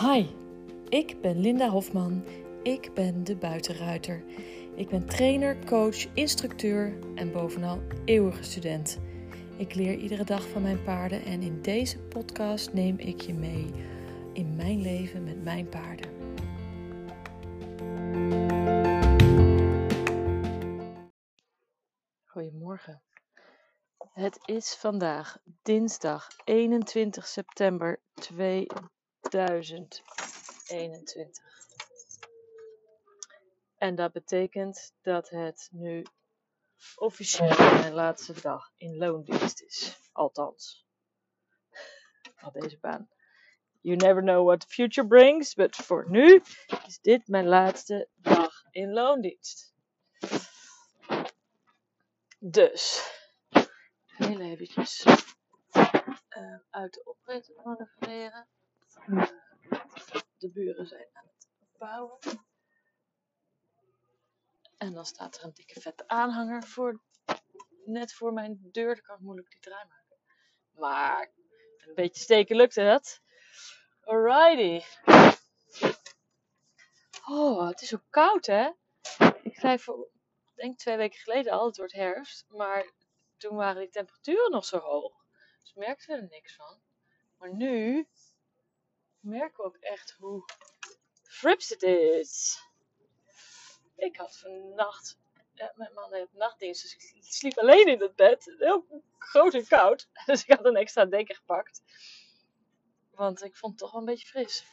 Hi, 0.00 0.26
ik 0.88 1.20
ben 1.20 1.40
Linda 1.40 1.68
Hofman. 1.68 2.24
Ik 2.62 2.94
ben 2.94 3.24
de 3.24 3.36
buitenruiter. 3.36 4.24
Ik 4.74 4.88
ben 4.88 5.06
trainer, 5.06 5.64
coach, 5.64 6.14
instructeur 6.14 6.98
en 7.14 7.32
bovenal 7.32 7.80
eeuwige 8.04 8.42
student. 8.42 8.98
Ik 9.56 9.74
leer 9.74 9.94
iedere 9.94 10.24
dag 10.24 10.48
van 10.48 10.62
mijn 10.62 10.82
paarden 10.82 11.24
en 11.24 11.42
in 11.42 11.62
deze 11.62 11.98
podcast 11.98 12.72
neem 12.72 12.98
ik 12.98 13.20
je 13.20 13.34
mee 13.34 13.70
in 14.32 14.56
mijn 14.56 14.80
leven 14.80 15.24
met 15.24 15.42
mijn 15.42 15.68
paarden. 15.68 16.10
Goedemorgen. 22.24 23.02
Het 24.12 24.38
is 24.44 24.74
vandaag 24.74 25.38
dinsdag 25.62 26.28
21 26.44 27.26
september 27.26 28.02
2021. 29.28 31.44
En 33.78 33.94
dat 33.94 34.12
betekent 34.12 34.94
dat 35.02 35.30
het 35.30 35.68
nu 35.72 36.04
officieel 36.96 37.56
mijn 37.58 37.92
laatste 37.92 38.40
dag 38.40 38.72
in 38.76 38.96
loondienst 38.96 39.62
is. 39.62 39.98
Althans, 40.12 40.86
van 42.34 42.52
deze 42.52 42.78
baan. 42.78 43.08
You 43.80 43.96
never 43.96 44.22
know 44.22 44.46
what 44.46 44.60
the 44.60 44.68
future 44.68 45.06
brings, 45.06 45.54
but 45.54 45.76
voor 45.76 46.10
nu 46.10 46.42
is 46.86 47.00
dit 47.00 47.28
mijn 47.28 47.46
laatste 47.46 48.08
dag 48.14 48.62
in 48.70 48.92
loondienst. 48.92 49.74
Dus, 52.38 53.10
heel 54.06 54.40
eventjes 54.40 55.04
uh, 55.04 55.16
uit 56.70 56.92
de 56.92 57.04
oprit 57.04 57.52
manoeuvreren. 57.64 58.46
Uh, 59.08 59.26
de 60.38 60.50
buren 60.50 60.86
zijn 60.86 61.08
aan 61.12 61.26
het 61.26 61.48
bouwen. 61.78 62.18
En 64.76 64.92
dan 64.92 65.06
staat 65.06 65.36
er 65.36 65.44
een 65.44 65.54
dikke 65.54 65.80
vette 65.80 66.08
aanhanger 66.08 66.62
voor, 66.62 67.00
net 67.84 68.14
voor 68.14 68.32
mijn 68.32 68.58
deur. 68.72 68.94
Dan 68.94 69.04
kan 69.04 69.16
ik 69.16 69.22
moeilijk 69.22 69.50
die 69.50 69.60
draai 69.60 69.88
maken. 69.88 70.18
Maar 70.70 71.32
een 71.76 71.94
beetje 71.94 72.22
steken 72.22 72.56
lukte 72.56 72.80
het. 72.80 73.22
Alrighty. 74.00 74.84
Oh, 77.28 77.68
het 77.68 77.80
is 77.82 77.88
zo 77.88 77.98
koud 78.10 78.46
hè. 78.46 78.70
Ik 79.42 79.58
zei 79.58 79.78
voor, 79.78 80.08
denk 80.54 80.78
twee 80.78 80.96
weken 80.96 81.18
geleden 81.18 81.52
al, 81.52 81.66
het 81.66 81.76
wordt 81.76 81.92
herfst. 81.92 82.44
Maar 82.48 82.92
toen 83.36 83.56
waren 83.56 83.80
die 83.80 83.90
temperaturen 83.90 84.50
nog 84.50 84.64
zo 84.64 84.78
hoog. 84.78 85.24
Dus 85.60 85.74
merkten 85.74 86.16
we 86.16 86.22
er 86.22 86.28
niks 86.28 86.54
van. 86.54 86.82
Maar 87.38 87.54
nu 87.54 88.08
merken 89.26 89.56
we 89.56 89.62
ook 89.62 89.76
echt 89.76 90.10
hoe 90.18 90.44
frips 91.22 91.68
het 91.68 91.82
is. 91.82 92.62
Ik 93.96 94.16
had 94.16 94.36
vannacht, 94.36 95.18
ja, 95.54 95.72
mijn 95.74 95.94
man 95.94 96.12
heeft 96.12 96.32
nachtdienst, 96.32 96.82
dus 96.82 96.94
ik 96.94 97.24
sliep 97.24 97.58
alleen 97.58 97.86
in 97.86 98.00
het 98.00 98.16
bed. 98.16 98.54
Heel 98.58 99.02
groot 99.18 99.54
en 99.54 99.66
koud. 99.66 100.08
Dus 100.26 100.44
ik 100.44 100.56
had 100.56 100.64
een 100.64 100.76
extra 100.76 101.04
deken 101.04 101.34
gepakt. 101.34 101.82
Want 103.10 103.42
ik 103.42 103.56
vond 103.56 103.72
het 103.72 103.80
toch 103.80 103.90
wel 103.90 104.00
een 104.00 104.06
beetje 104.06 104.26
fris. 104.26 104.64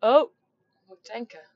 Oh, 0.00 0.32
ik 0.80 0.86
moet 0.86 1.04
tanken. 1.04 1.48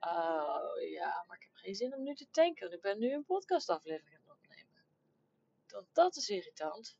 Oh 0.00 0.80
ja, 0.90 1.24
maar 1.26 1.36
ik 1.36 1.42
heb 1.42 1.54
geen 1.54 1.74
zin 1.74 1.94
om 1.94 2.02
nu 2.02 2.14
te 2.14 2.30
tanken. 2.30 2.72
Ik 2.72 2.80
ben 2.80 2.98
nu 2.98 3.12
een 3.12 3.24
podcastaflevering 3.24 4.16
aan 4.16 4.22
het 4.22 4.36
opnemen. 4.36 4.84
Want 5.68 5.86
dat 5.92 6.16
is 6.16 6.28
irritant. 6.28 6.96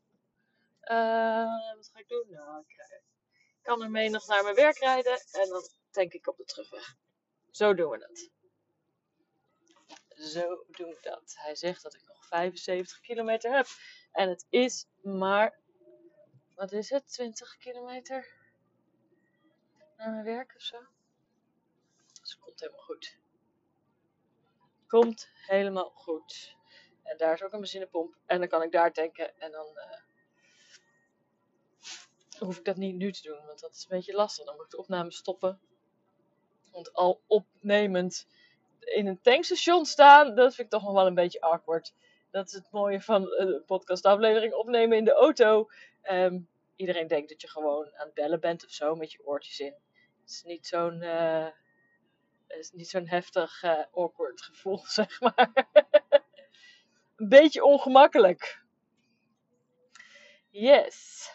Uh, 0.91 1.75
wat 1.75 1.89
ga 1.93 1.99
ik 1.99 2.07
doen? 2.07 2.25
Nou, 2.29 2.63
ik 2.67 3.01
kan 3.61 3.83
ermee 3.83 4.09
nog 4.09 4.27
naar 4.27 4.43
mijn 4.43 4.55
werk 4.55 4.77
rijden 4.77 5.21
en 5.31 5.49
dan 5.49 5.69
tank 5.91 6.13
ik 6.13 6.27
op 6.27 6.37
de 6.37 6.43
terugweg. 6.43 6.95
Zo 7.51 7.73
doen 7.73 7.89
we 7.89 7.97
dat. 7.97 8.29
Zo 10.17 10.65
doen 10.67 10.89
we 10.89 10.97
dat. 11.01 11.33
Hij 11.37 11.55
zegt 11.55 11.83
dat 11.83 11.93
ik 11.93 12.07
nog 12.07 12.25
75 12.25 12.99
kilometer 12.99 13.55
heb. 13.55 13.67
En 14.11 14.29
het 14.29 14.45
is 14.49 14.85
maar, 15.01 15.59
wat 16.55 16.71
is 16.71 16.89
het, 16.89 17.07
20 17.07 17.57
kilometer 17.57 18.27
naar 19.97 20.11
mijn 20.11 20.23
werk 20.23 20.53
of 20.55 20.61
zo. 20.61 20.77
Dus 22.21 22.31
het 22.31 22.39
komt 22.39 22.59
helemaal 22.59 22.81
goed. 22.81 23.17
Komt 24.87 25.29
helemaal 25.33 25.89
goed. 25.89 26.55
En 27.03 27.17
daar 27.17 27.33
is 27.33 27.43
ook 27.43 27.53
een 27.53 27.59
benzinepomp. 27.59 28.15
En 28.25 28.39
dan 28.39 28.47
kan 28.47 28.61
ik 28.61 28.71
daar 28.71 28.93
tanken. 28.93 29.39
En 29.39 29.51
dan 29.51 29.67
uh, 29.75 30.12
hoef 32.45 32.57
ik 32.57 32.65
dat 32.65 32.77
niet 32.77 32.95
nu 32.95 33.11
te 33.11 33.21
doen. 33.21 33.45
Want 33.45 33.59
dat 33.59 33.73
is 33.75 33.81
een 33.81 33.97
beetje 33.97 34.13
lastig. 34.13 34.45
Dan 34.45 34.55
moet 34.55 34.65
ik 34.65 34.71
de 34.71 34.77
opname 34.77 35.11
stoppen. 35.11 35.59
Want 36.71 36.93
al 36.93 37.21
opnemend 37.27 38.27
in 38.79 39.07
een 39.07 39.21
tankstation 39.21 39.85
staan, 39.85 40.35
dat 40.35 40.55
vind 40.55 40.67
ik 40.67 40.73
toch 40.73 40.83
nog 40.83 40.93
wel 40.93 41.07
een 41.07 41.13
beetje 41.13 41.41
awkward. 41.41 41.93
Dat 42.31 42.47
is 42.47 42.53
het 42.53 42.71
mooie 42.71 43.01
van 43.01 43.31
een 43.31 43.63
podcastaflevering 43.65 44.53
opnemen 44.53 44.97
in 44.97 45.05
de 45.05 45.13
auto. 45.13 45.69
Um, 46.11 46.47
iedereen 46.75 47.07
denkt 47.07 47.29
dat 47.29 47.41
je 47.41 47.47
gewoon 47.47 47.85
aan 47.95 48.05
het 48.05 48.13
bellen 48.13 48.39
bent 48.39 48.65
of 48.65 48.71
zo 48.71 48.95
met 48.95 49.11
je 49.11 49.25
oortjes 49.25 49.59
in. 49.59 49.73
Het 50.21 50.31
is 50.31 50.43
niet 50.43 50.67
zo'n 50.67 51.01
uh, 51.01 51.47
is 52.47 52.71
niet 52.71 52.89
zo'n 52.89 53.07
heftig 53.07 53.63
uh, 53.63 53.83
awkward 53.93 54.41
gevoel, 54.41 54.77
zeg 54.99 55.21
maar. 55.21 55.67
een 57.15 57.29
beetje 57.29 57.63
ongemakkelijk. 57.63 58.61
Yes. 60.49 61.29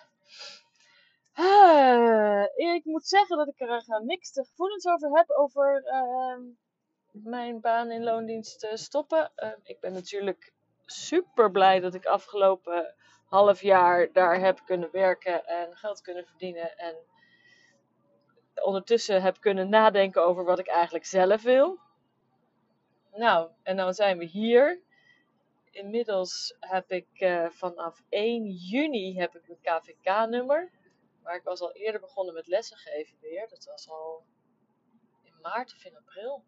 Uh, 1.38 2.42
ik 2.74 2.84
moet 2.84 3.06
zeggen 3.06 3.36
dat 3.36 3.48
ik 3.48 3.60
er 3.60 3.84
uh, 3.88 4.00
mixte 4.00 4.44
gevoelens 4.44 4.86
over 4.86 5.16
heb 5.16 5.30
over 5.30 5.82
uh, 5.84 6.38
mijn 7.10 7.60
baan 7.60 7.90
in 7.90 8.02
loondienst 8.02 8.60
te 8.60 8.70
stoppen. 8.74 9.30
Ehm, 9.34 9.58
ik 9.62 9.80
ben 9.80 9.92
natuurlijk 9.92 10.52
super 10.86 11.50
blij 11.50 11.80
dat 11.80 11.94
ik 11.94 12.06
afgelopen 12.06 12.94
half 13.24 13.62
jaar 13.62 14.12
daar 14.12 14.40
heb 14.40 14.60
kunnen 14.64 14.88
werken 14.92 15.46
en 15.46 15.76
geld 15.76 16.00
kunnen 16.00 16.26
verdienen. 16.26 16.78
En 16.78 16.96
ondertussen 18.54 19.22
heb 19.22 19.40
kunnen 19.40 19.68
nadenken 19.68 20.26
over 20.26 20.44
wat 20.44 20.58
ik 20.58 20.68
eigenlijk 20.68 21.04
zelf 21.04 21.42
wil. 21.42 21.78
Nou, 23.12 23.50
en 23.62 23.76
dan 23.76 23.94
zijn 23.94 24.18
we 24.18 24.24
hier. 24.24 24.80
Inmiddels 25.70 26.56
heb 26.60 26.90
ik 26.90 27.08
uh, 27.14 27.46
vanaf 27.50 28.02
1 28.08 28.46
juni 28.46 29.18
heb 29.18 29.36
ik 29.36 29.48
een 29.48 29.60
KVK-nummer. 29.60 30.70
Maar 31.28 31.36
ik 31.36 31.44
was 31.44 31.60
al 31.60 31.72
eerder 31.72 32.00
begonnen 32.00 32.34
met 32.34 32.46
lessen 32.46 32.76
geven 32.76 33.18
weer. 33.20 33.48
Dat 33.48 33.64
was 33.64 33.88
al 33.88 34.26
in 35.22 35.40
maart 35.40 35.74
of 35.74 35.84
in 35.84 35.96
april. 35.96 36.44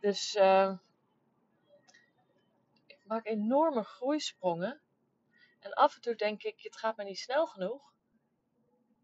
Dus 0.00 0.34
uh, 0.34 0.78
ik 2.86 2.98
maak 3.04 3.26
enorme 3.26 3.82
groeisprongen. 3.82 4.80
En 5.60 5.72
af 5.72 5.94
en 5.94 6.00
toe 6.00 6.14
denk 6.14 6.42
ik, 6.42 6.62
het 6.62 6.76
gaat 6.76 6.96
me 6.96 7.04
niet 7.04 7.18
snel 7.18 7.46
genoeg. 7.46 7.92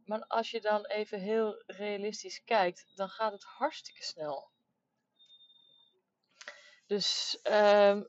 Maar 0.04 0.26
als 0.26 0.50
je 0.50 0.60
dan 0.60 0.86
even 0.86 1.20
heel 1.20 1.62
realistisch 1.66 2.44
kijkt, 2.44 2.86
dan 2.94 3.08
gaat 3.08 3.32
het 3.32 3.44
hartstikke 3.44 4.02
snel. 4.02 4.50
Dus 6.86 7.38
uh, 7.42 8.00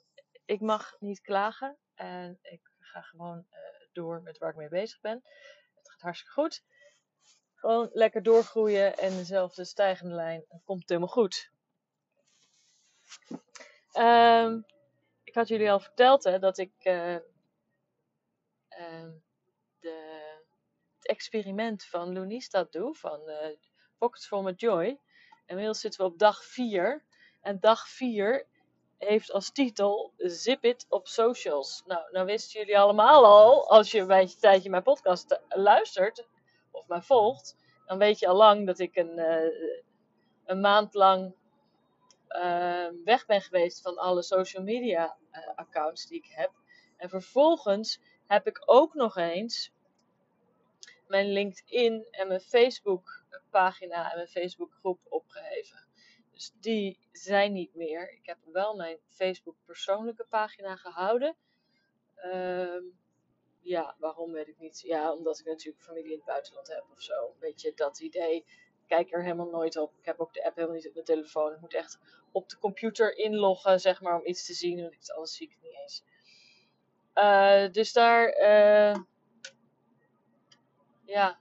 ik 0.46 0.62
mag 0.62 0.96
niet 1.00 1.22
klagen. 1.22 1.78
En 1.96 2.40
ik 2.42 2.72
ga 2.80 3.02
gewoon 3.02 3.48
uh, 3.52 3.58
door 3.92 4.22
met 4.22 4.38
waar 4.38 4.50
ik 4.50 4.56
mee 4.56 4.70
bezig 4.70 5.00
ben 5.00 5.24
hartstikke 6.02 6.34
goed. 6.34 6.64
Gewoon 7.56 7.90
lekker 7.94 8.24
doorgroeien 8.24 8.98
en 8.98 9.16
dezelfde 9.16 9.66
stijgende 9.66 10.16
lijn. 10.16 10.46
Het 10.48 10.64
komt 10.64 10.90
helemaal 10.90 11.10
goed. 11.10 11.52
Um, 13.94 14.66
ik 15.24 15.36
had 15.36 15.48
jullie 15.48 15.72
al 15.72 15.80
verteld 15.80 16.24
hè, 16.24 16.40
dat 16.40 16.58
ik 16.58 16.74
uh, 16.84 17.14
uh, 17.14 17.20
de, 19.80 20.36
het 20.96 21.08
experiment 21.08 21.86
van 21.86 22.10
Lunista 22.10 22.68
doe, 22.70 22.96
van 22.96 23.30
uh, 23.30 23.48
Pockets 23.98 24.28
for 24.28 24.44
with 24.44 24.60
Joy. 24.60 25.00
Inmiddels 25.46 25.80
zitten 25.80 26.06
we 26.06 26.12
op 26.12 26.20
dag 26.20 26.46
4. 26.46 27.06
En 27.42 27.60
dag 27.60 27.88
4 27.88 28.48
heeft 28.98 29.32
als 29.32 29.52
titel 29.52 30.14
Zip 30.18 30.64
It 30.66 30.86
op 30.90 31.08
socials. 31.08 31.84
Nou, 31.86 32.12
nou 32.12 32.26
wisten 32.26 32.60
jullie 32.60 32.80
allemaal 32.80 33.26
al, 33.26 33.70
als 33.70 33.92
je 33.92 34.06
bij 34.06 34.22
een 34.22 34.40
tijdje 34.40 34.70
mijn 34.70 34.84
podcast 34.84 35.40
luistert 35.50 36.28
of 36.72 36.88
mij 36.88 37.02
volgt, 37.02 37.56
dan 37.86 37.98
weet 37.98 38.20
je 38.20 38.28
al 38.28 38.36
lang 38.36 38.66
dat 38.66 38.80
ik 38.80 38.96
een, 38.96 39.18
uh, 39.18 39.78
een 40.46 40.60
maand 40.60 40.94
lang 40.94 41.36
uh, 42.30 42.88
weg 43.04 43.26
ben 43.26 43.42
geweest 43.42 43.82
van 43.82 43.98
alle 43.98 44.24
social 44.24 44.64
media 44.64 45.18
uh, 45.32 45.48
accounts 45.56 46.08
die 46.08 46.18
ik 46.18 46.28
heb. 46.30 46.52
En 46.98 47.10
vervolgens 47.10 48.00
heb 48.28 48.48
ik 48.48 48.62
ook 48.66 48.94
nog 48.94 49.18
eens 49.18 49.72
mijn 51.08 51.32
LinkedIn 51.32 52.08
en 52.12 52.28
mijn 52.28 52.40
Facebook 52.40 53.24
pagina 53.50 54.12
en 54.12 54.16
mijn 54.16 54.28
Facebook 54.28 54.74
groep 54.74 55.00
opgeheven. 55.10 55.87
Dus 56.38 56.52
die 56.60 57.00
zijn 57.12 57.54
niet 57.54 57.76
meer. 57.76 58.12
Ik 58.12 58.26
heb 58.26 58.38
wel 58.52 58.76
mijn 58.76 58.98
Facebook 59.08 59.56
persoonlijke 59.66 60.26
pagina 60.30 60.76
gehouden. 60.76 61.36
Uh, 62.26 62.82
ja, 63.62 63.96
waarom 64.00 64.32
weet 64.32 64.48
ik 64.48 64.60
niet. 64.60 64.82
Ja, 64.82 65.14
omdat 65.14 65.40
ik 65.40 65.46
natuurlijk 65.46 65.84
familie 65.84 66.12
in 66.12 66.18
het 66.18 66.26
buitenland 66.26 66.68
heb 66.68 66.86
of 66.92 67.02
zo. 67.02 67.36
Weet 67.40 67.62
je, 67.62 67.74
dat 67.76 68.00
idee. 68.00 68.36
Ik 68.36 68.88
kijk 68.88 69.14
er 69.14 69.24
helemaal 69.24 69.50
nooit 69.50 69.78
op. 69.78 69.98
Ik 69.98 70.06
heb 70.06 70.20
ook 70.20 70.34
de 70.34 70.44
app 70.44 70.56
helemaal 70.56 70.76
niet 70.76 70.88
op 70.88 70.94
mijn 70.94 71.06
telefoon. 71.06 71.54
Ik 71.54 71.60
moet 71.60 71.74
echt 71.74 72.00
op 72.32 72.50
de 72.50 72.58
computer 72.58 73.18
inloggen, 73.18 73.80
zeg 73.80 74.02
maar, 74.02 74.20
om 74.20 74.26
iets 74.26 74.46
te 74.46 74.54
zien. 74.54 74.80
En 74.80 74.98
alles 75.16 75.36
zie 75.36 75.50
ik 75.50 75.58
niet 75.62 75.74
eens. 75.82 76.04
Uh, 77.16 77.72
dus 77.72 77.94
daar, 77.94 78.38
uh, 78.40 79.04
ja, 81.06 81.40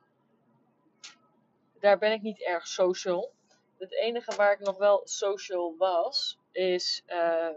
daar 1.81 1.99
ben 1.99 2.13
ik 2.13 2.23
niet 2.23 2.43
erg 2.43 2.67
social. 2.67 3.36
Het 3.79 3.93
enige 3.93 4.37
waar 4.37 4.53
ik 4.53 4.61
nog 4.61 4.77
wel 4.77 5.01
social 5.05 5.75
was, 5.77 6.39
is 6.53 7.03
uh, 7.07 7.49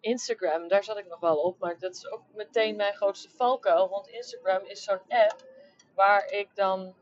Instagram. 0.00 0.68
Daar 0.68 0.84
zat 0.84 0.98
ik 0.98 1.06
nog 1.06 1.20
wel 1.20 1.36
op, 1.36 1.58
maar 1.58 1.78
dat 1.78 1.94
is 1.94 2.10
ook 2.10 2.22
meteen 2.34 2.76
mijn 2.76 2.94
grootste 2.94 3.30
valkuil. 3.30 3.88
Want 3.88 4.08
Instagram 4.08 4.64
is 4.64 4.84
zo'n 4.84 5.00
app 5.08 5.46
waar 5.94 6.30
ik 6.30 6.48
dan 6.54 6.94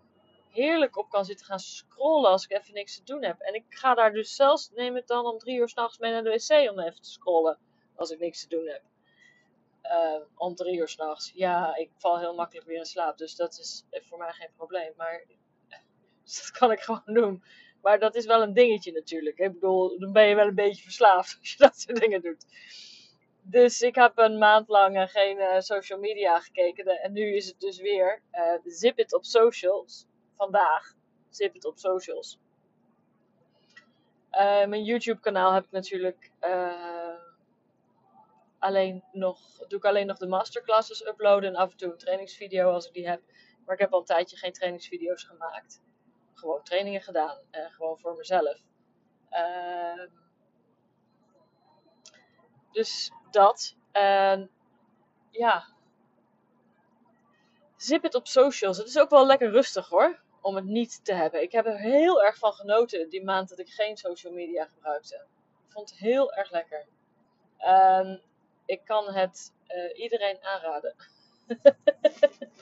heerlijk 0.50 0.96
op 0.96 1.10
kan 1.10 1.24
zitten 1.24 1.46
gaan 1.46 1.58
scrollen 1.58 2.30
als 2.30 2.44
ik 2.44 2.50
even 2.50 2.74
niks 2.74 2.96
te 2.96 3.04
doen 3.04 3.24
heb. 3.24 3.40
En 3.40 3.54
ik 3.54 3.64
ga 3.68 3.94
daar 3.94 4.12
dus 4.12 4.34
zelfs, 4.34 4.70
neem 4.70 4.94
het 4.94 5.06
dan 5.06 5.26
om 5.26 5.38
drie 5.38 5.58
uur 5.58 5.68
s'nachts 5.68 5.98
mee 5.98 6.12
naar 6.12 6.22
de 6.22 6.30
wc 6.30 6.70
om 6.70 6.80
even 6.80 7.02
te 7.02 7.10
scrollen 7.10 7.58
als 7.94 8.10
ik 8.10 8.18
niks 8.18 8.40
te 8.40 8.48
doen 8.48 8.66
heb. 8.66 8.82
Uh, 9.82 10.26
om 10.34 10.54
drie 10.54 10.78
uur 10.78 10.88
s'nachts. 10.88 11.32
Ja, 11.34 11.76
ik 11.76 11.90
val 11.96 12.18
heel 12.18 12.34
makkelijk 12.34 12.66
weer 12.66 12.78
in 12.78 12.84
slaap, 12.84 13.18
dus 13.18 13.36
dat 13.36 13.58
is 13.58 13.84
voor 13.90 14.18
mij 14.18 14.32
geen 14.32 14.50
probleem. 14.56 14.92
Maar 14.96 15.24
dat 16.24 16.50
kan 16.50 16.72
ik 16.72 16.80
gewoon 16.80 17.02
doen. 17.04 17.44
Maar 17.82 17.98
dat 17.98 18.14
is 18.14 18.26
wel 18.26 18.42
een 18.42 18.52
dingetje 18.52 18.92
natuurlijk. 18.92 19.38
Ik 19.38 19.52
bedoel, 19.52 19.98
dan 19.98 20.12
ben 20.12 20.26
je 20.26 20.34
wel 20.34 20.46
een 20.46 20.54
beetje 20.54 20.82
verslaafd 20.82 21.36
als 21.40 21.50
je 21.50 21.56
dat 21.58 21.80
soort 21.80 22.00
dingen 22.00 22.22
doet. 22.22 22.46
Dus 23.42 23.80
ik 23.80 23.94
heb 23.94 24.18
een 24.18 24.38
maand 24.38 24.68
lang 24.68 24.96
uh, 24.96 25.06
geen 25.06 25.38
uh, 25.38 25.60
social 25.60 25.98
media 25.98 26.40
gekeken. 26.40 26.86
En 26.86 27.12
nu 27.12 27.36
is 27.36 27.46
het 27.46 27.60
dus 27.60 27.80
weer 27.80 28.22
uh, 28.32 28.52
Zip 28.64 28.98
It 28.98 29.14
op 29.14 29.24
socials. 29.24 30.06
Vandaag. 30.36 30.94
Zip 31.30 31.54
It 31.54 31.64
op 31.64 31.78
socials. 31.78 32.38
mijn 34.66 34.84
YouTube 34.84 35.20
kanaal 35.20 35.52
heb 35.52 35.64
ik 35.64 35.70
natuurlijk 35.70 36.30
alleen 38.58 39.04
nog, 39.12 39.38
doe 39.68 39.78
ik 39.78 39.84
alleen 39.84 40.06
nog 40.06 40.18
de 40.18 40.26
masterclasses 40.26 41.06
uploaden 41.06 41.48
en 41.48 41.56
af 41.56 41.70
en 41.70 41.76
toe 41.76 41.92
een 41.92 41.98
trainingsvideo 41.98 42.70
als 42.70 42.86
ik 42.86 42.92
die 42.92 43.08
heb. 43.08 43.20
Maar 43.64 43.74
ik 43.74 43.80
heb 43.80 43.92
al 43.92 43.98
een 43.98 44.04
tijdje 44.04 44.36
geen 44.36 44.52
trainingsvideo's 44.52 45.24
gemaakt. 45.24 45.82
Gewoon 46.36 46.62
trainingen 46.62 47.02
gedaan. 47.02 47.38
En 47.50 47.70
gewoon 47.70 47.98
voor 47.98 48.16
mezelf. 48.16 48.58
Uh, 49.30 50.06
dus 52.72 53.10
dat. 53.30 53.76
En 53.92 54.50
ja. 55.30 55.66
Zip 57.76 58.02
het 58.02 58.14
op 58.14 58.26
socials. 58.26 58.76
Het 58.76 58.86
is 58.86 58.98
ook 58.98 59.10
wel 59.10 59.26
lekker 59.26 59.50
rustig 59.50 59.88
hoor. 59.88 60.20
Om 60.40 60.54
het 60.54 60.64
niet 60.64 61.04
te 61.04 61.14
hebben. 61.14 61.42
Ik 61.42 61.52
heb 61.52 61.66
er 61.66 61.78
heel 61.78 62.22
erg 62.22 62.38
van 62.38 62.52
genoten 62.52 63.08
die 63.08 63.24
maand 63.24 63.48
dat 63.48 63.58
ik 63.58 63.68
geen 63.68 63.96
social 63.96 64.32
media 64.32 64.64
gebruikte. 64.64 65.14
Ik 65.64 65.72
vond 65.72 65.90
het 65.90 65.98
heel 65.98 66.32
erg 66.32 66.50
lekker. 66.50 66.86
En 67.56 68.22
ik 68.66 68.84
kan 68.84 69.12
het 69.12 69.52
uh, 69.68 69.98
iedereen 69.98 70.38
aanraden. 70.42 70.94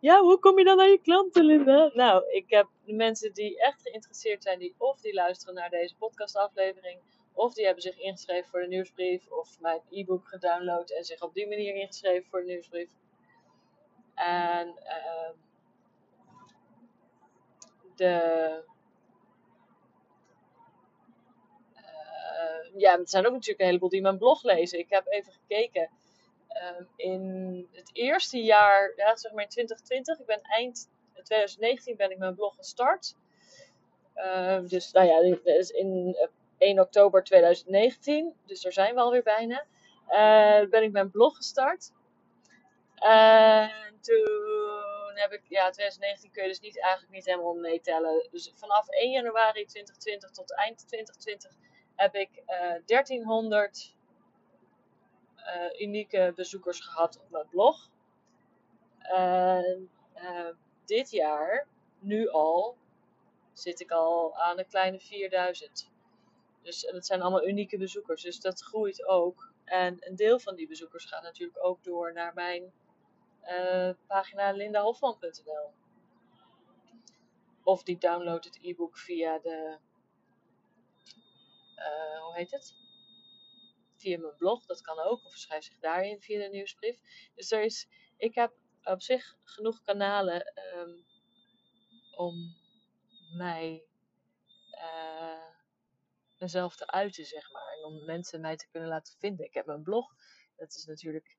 ja, 0.00 0.20
hoe 0.20 0.38
kom 0.38 0.58
je 0.58 0.64
dan 0.64 0.76
naar 0.76 0.88
je 0.88 1.00
klanten, 1.00 1.44
Linda? 1.44 1.90
Nou, 1.94 2.30
ik 2.30 2.44
heb 2.50 2.68
de 2.84 2.92
mensen 2.92 3.32
die 3.32 3.60
echt 3.60 3.82
geïnteresseerd 3.82 4.42
zijn, 4.42 4.58
die 4.58 4.74
of 4.78 5.00
die 5.00 5.14
luisteren 5.14 5.54
naar 5.54 5.70
deze 5.70 5.96
podcastaflevering, 5.96 7.00
of 7.32 7.54
die 7.54 7.64
hebben 7.64 7.82
zich 7.82 7.98
ingeschreven 7.98 8.50
voor 8.50 8.60
de 8.60 8.66
nieuwsbrief, 8.66 9.30
of 9.30 9.60
mijn 9.60 9.80
e-book 9.90 10.28
gedownload 10.28 10.90
en 10.90 11.04
zich 11.04 11.22
op 11.22 11.34
die 11.34 11.48
manier 11.48 11.74
ingeschreven 11.74 12.28
voor 12.30 12.40
de 12.40 12.46
nieuwsbrief. 12.46 12.90
En 14.14 14.68
uh, 14.68 15.30
de. 17.96 18.62
Uh, 21.74 22.80
ja, 22.80 22.98
er 22.98 23.08
zijn 23.08 23.26
ook 23.26 23.32
natuurlijk 23.32 23.60
een 23.60 23.66
heleboel 23.66 23.88
die 23.88 24.02
mijn 24.02 24.18
blog 24.18 24.42
lezen. 24.42 24.78
Ik 24.78 24.90
heb 24.90 25.06
even 25.06 25.32
gekeken. 25.32 25.90
Uh, 26.62 26.86
in 26.96 27.68
het 27.72 27.90
eerste 27.92 28.42
jaar, 28.42 28.92
ja, 28.96 29.16
zeg 29.16 29.32
maar 29.32 29.42
in 29.42 29.48
2020, 29.48 30.18
ik 30.18 30.26
ben 30.26 30.40
eind 30.42 30.88
2019 31.22 31.96
ben 31.96 32.10
ik 32.10 32.18
mijn 32.18 32.34
blog 32.34 32.54
gestart. 32.54 33.16
Uh, 34.16 34.60
dus 34.62 34.92
nou 34.92 35.06
ja, 35.06 35.38
in 35.74 36.16
1 36.58 36.80
oktober 36.80 37.24
2019, 37.24 38.34
dus 38.46 38.60
daar 38.60 38.72
zijn 38.72 38.94
we 38.94 39.00
alweer 39.00 39.22
bijna, 39.22 39.64
uh, 40.08 40.68
ben 40.68 40.82
ik 40.82 40.92
mijn 40.92 41.10
blog 41.10 41.36
gestart. 41.36 41.92
En 42.94 43.98
toen 44.00 45.12
heb 45.14 45.32
ik, 45.32 45.42
ja, 45.48 45.70
2019 45.70 46.30
kun 46.30 46.42
je 46.42 46.48
dus 46.48 46.60
niet, 46.60 46.80
eigenlijk 46.80 47.12
niet 47.12 47.24
helemaal 47.24 47.54
meetellen. 47.54 48.28
Dus 48.30 48.52
vanaf 48.54 48.88
1 48.88 49.10
januari 49.10 49.64
2020 49.64 50.30
tot 50.30 50.54
eind 50.54 50.88
2020 50.88 51.52
heb 51.96 52.14
ik 52.14 52.30
uh, 52.46 52.74
1300 52.86 53.96
uh, 55.48 55.80
unieke 55.80 56.32
bezoekers 56.36 56.80
gehad 56.80 57.20
op 57.20 57.30
mijn 57.30 57.48
blog. 57.48 57.90
En 58.98 59.90
uh, 60.16 60.48
dit 60.84 61.10
jaar, 61.10 61.66
nu 61.98 62.28
al, 62.28 62.76
zit 63.52 63.80
ik 63.80 63.90
al 63.90 64.36
aan 64.36 64.58
een 64.58 64.68
kleine 64.68 65.00
4000. 65.00 65.90
Dus 66.62 66.80
dat 66.92 67.06
zijn 67.06 67.20
allemaal 67.20 67.46
unieke 67.46 67.78
bezoekers. 67.78 68.22
Dus 68.22 68.40
dat 68.40 68.60
groeit 68.60 69.04
ook. 69.06 69.52
En 69.64 69.96
een 70.00 70.16
deel 70.16 70.38
van 70.38 70.54
die 70.54 70.68
bezoekers 70.68 71.04
gaat 71.04 71.22
natuurlijk 71.22 71.64
ook 71.64 71.84
door 71.84 72.12
naar 72.12 72.34
mijn 72.34 72.72
uh, 73.42 73.90
pagina 74.06 74.50
lindahofman.nl. 74.50 75.72
Of 77.62 77.82
die 77.82 77.98
downloadt 77.98 78.44
het 78.44 78.58
e-book 78.62 78.98
via 78.98 79.38
de. 79.38 79.78
Hoe 82.22 82.34
heet 82.34 82.50
het? 82.50 82.74
Via 83.98 84.18
mijn 84.18 84.36
blog, 84.36 84.66
dat 84.66 84.80
kan 84.80 84.98
ook. 84.98 85.24
Of 85.24 85.36
schrijf 85.36 85.64
zich 85.64 85.78
daarin 85.78 86.20
via 86.20 86.38
de 86.38 86.48
nieuwsbrief. 86.48 86.98
Dus 87.34 87.50
er 87.50 87.62
is, 87.62 87.88
ik 88.16 88.34
heb 88.34 88.52
op 88.82 89.02
zich 89.02 89.36
genoeg 89.44 89.82
kanalen 89.82 90.52
um, 90.76 91.04
om 92.16 92.56
mij. 93.36 93.82
Uh, 94.72 95.56
mezelf 96.38 96.76
te 96.76 96.86
uiten, 96.86 97.24
zeg 97.24 97.52
maar. 97.52 97.72
En 97.76 97.84
om 97.84 98.04
mensen 98.04 98.40
mij 98.40 98.56
te 98.56 98.68
kunnen 98.70 98.88
laten 98.88 99.14
vinden. 99.18 99.46
Ik 99.46 99.54
heb 99.54 99.66
mijn 99.66 99.82
blog. 99.82 100.14
Dat 100.56 100.74
is 100.74 100.84
natuurlijk 100.84 101.36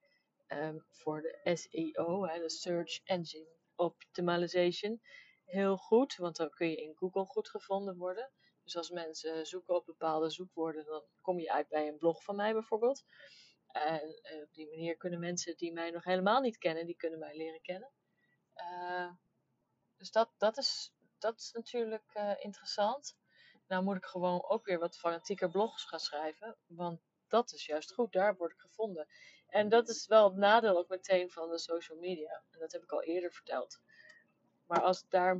um, 0.48 0.84
voor 0.90 1.20
de 1.22 1.54
SEO, 1.54 2.26
hè, 2.26 2.38
de 2.40 2.50
Search 2.50 3.00
Engine 3.04 3.48
Optimization, 3.76 5.00
heel 5.44 5.76
goed. 5.76 6.16
Want 6.16 6.36
dan 6.36 6.50
kun 6.50 6.70
je 6.70 6.76
in 6.76 6.96
Google 6.96 7.24
goed 7.24 7.48
gevonden 7.48 7.96
worden. 7.96 8.30
Dus 8.70 8.78
als 8.78 8.90
mensen 8.90 9.46
zoeken 9.46 9.74
op 9.74 9.86
bepaalde 9.86 10.30
zoekwoorden, 10.30 10.84
dan 10.84 11.04
kom 11.20 11.38
je 11.38 11.52
uit 11.52 11.68
bij 11.68 11.88
een 11.88 11.98
blog 11.98 12.22
van 12.22 12.36
mij 12.36 12.52
bijvoorbeeld. 12.52 13.04
En 13.66 14.20
uh, 14.32 14.42
op 14.42 14.52
die 14.52 14.68
manier 14.68 14.96
kunnen 14.96 15.20
mensen 15.20 15.56
die 15.56 15.72
mij 15.72 15.90
nog 15.90 16.04
helemaal 16.04 16.40
niet 16.40 16.58
kennen, 16.58 16.86
die 16.86 16.96
kunnen 16.96 17.18
mij 17.18 17.36
leren 17.36 17.60
kennen. 17.60 17.90
Uh, 18.56 19.12
dus 19.96 20.10
dat, 20.10 20.30
dat, 20.36 20.58
is, 20.58 20.92
dat 21.18 21.38
is 21.38 21.52
natuurlijk 21.52 22.14
uh, 22.14 22.32
interessant. 22.38 23.16
Nou 23.66 23.82
moet 23.82 23.96
ik 23.96 24.04
gewoon 24.04 24.44
ook 24.48 24.66
weer 24.66 24.78
wat 24.78 24.98
fanatieker 24.98 25.50
blogs 25.50 25.84
gaan 25.84 26.00
schrijven. 26.00 26.56
Want 26.66 27.00
dat 27.28 27.52
is 27.52 27.66
juist 27.66 27.92
goed, 27.92 28.12
daar 28.12 28.36
word 28.36 28.52
ik 28.52 28.60
gevonden. 28.60 29.06
En 29.46 29.68
dat 29.68 29.88
is 29.88 30.06
wel 30.06 30.24
het 30.24 30.36
nadeel 30.36 30.78
ook 30.78 30.88
meteen 30.88 31.30
van 31.30 31.50
de 31.50 31.58
social 31.58 31.98
media. 31.98 32.42
En 32.50 32.58
dat 32.58 32.72
heb 32.72 32.82
ik 32.82 32.92
al 32.92 33.02
eerder 33.02 33.32
verteld. 33.32 33.80
Maar 34.66 34.82
als 34.82 35.08
daar, 35.08 35.38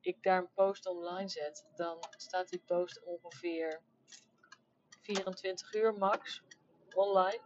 ik 0.00 0.22
daar 0.22 0.38
een 0.38 0.52
post 0.54 0.86
online 0.86 1.28
zet, 1.28 1.66
dan 1.74 1.98
staat 2.16 2.48
die 2.48 2.62
post 2.66 3.02
ongeveer 3.04 3.80
24 5.00 5.74
uur 5.74 5.94
max 5.94 6.42
online. 6.94 7.40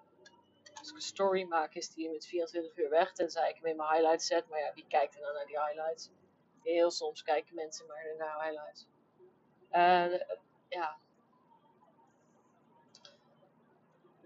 Als 0.75 0.89
ik 0.89 0.95
een 0.95 1.03
story 1.03 1.45
maak, 1.45 1.75
is 1.75 1.89
die 1.89 2.11
met 2.11 2.27
24 2.27 2.77
uur 2.77 2.91
weg. 2.91 3.13
Tenzij 3.13 3.49
ik 3.49 3.57
hem 3.57 3.67
in 3.67 3.77
mijn 3.77 3.91
highlights 3.91 4.27
zet. 4.27 4.49
Maar 4.49 4.59
ja, 4.59 4.73
wie 4.75 4.87
kijkt 4.89 5.15
er 5.15 5.21
dan 5.21 5.35
naar 5.35 5.47
die 5.47 5.61
highlights? 5.61 6.11
Heel 6.63 6.91
soms 6.91 7.23
kijken 7.23 7.55
mensen 7.55 7.87
maar 7.87 8.15
naar 8.19 8.45
highlights. 8.45 8.87
Uh, 9.71 10.21
ja. 10.69 10.97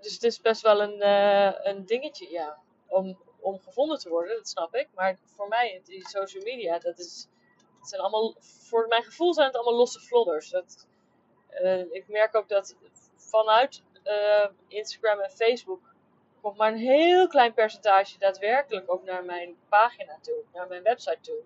Dus 0.00 0.12
het 0.12 0.22
is 0.22 0.40
best 0.40 0.62
wel 0.62 0.82
een, 0.82 1.00
uh, 1.00 1.66
een 1.66 1.86
dingetje, 1.86 2.30
ja. 2.30 2.58
Om, 2.86 3.18
om 3.40 3.60
gevonden 3.60 3.98
te 3.98 4.08
worden, 4.08 4.36
dat 4.36 4.48
snap 4.48 4.74
ik. 4.74 4.88
Maar 4.94 5.18
voor 5.24 5.48
mij, 5.48 5.80
die 5.84 6.08
social 6.08 6.42
media, 6.42 6.78
dat 6.78 6.98
is. 6.98 7.28
Het 7.88 7.96
zijn 7.96 8.02
allemaal, 8.02 8.34
voor 8.40 8.86
mijn 8.88 9.02
gevoel 9.02 9.34
zijn 9.34 9.46
het 9.46 9.56
allemaal 9.56 9.78
losse 9.78 10.00
vlodders. 10.00 10.52
Uh, 11.62 11.92
ik 11.94 12.08
merk 12.08 12.36
ook 12.36 12.48
dat 12.48 12.76
vanuit 13.16 13.82
Instagram 14.68 15.20
en 15.20 15.30
Facebook 15.30 15.94
komt 16.40 16.56
maar 16.56 16.72
een 16.72 16.78
heel 16.78 17.28
klein 17.28 17.54
percentage 17.54 18.18
daadwerkelijk 18.18 18.92
ook 18.92 19.04
naar 19.04 19.24
mijn 19.24 19.56
pagina 19.68 20.18
toe, 20.20 20.44
naar 20.52 20.68
mijn 20.68 20.82
website 20.82 21.20
toe 21.20 21.42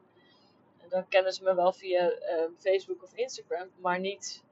dan 0.93 1.09
kennen 1.09 1.33
ze 1.33 1.43
me 1.43 1.55
wel 1.55 1.73
via 1.73 2.11
uh, 2.11 2.45
Facebook 2.59 3.03
of 3.03 3.15
Instagram, 3.15 3.71
maar 3.77 4.01
niet 4.01 4.45